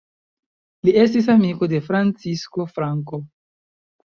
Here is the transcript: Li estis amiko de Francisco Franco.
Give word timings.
Li 0.87 0.95
estis 1.01 1.29
amiko 1.33 1.69
de 1.75 1.83
Francisco 1.91 2.67
Franco. 2.79 3.21